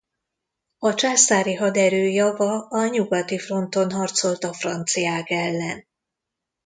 A 0.77 0.93
császári 0.93 1.53
haderő 1.55 2.07
java 2.07 2.67
a 2.69 2.87
nyugati 2.87 3.39
fronton 3.39 3.91
harcolt 3.91 4.43
a 4.43 4.53
franciák 4.53 5.29
ellen. 5.29 5.87